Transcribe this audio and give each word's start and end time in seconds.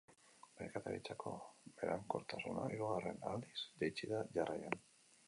Merkataritzako 0.59 1.33
berankortasuna 1.81 2.63
hirugarren 2.73 3.21
aldiz 3.33 3.55
jaitsi 3.85 4.11
da 4.15 4.23
jarraian. 4.39 4.81